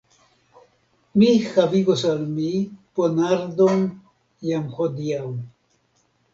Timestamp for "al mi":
2.13-2.49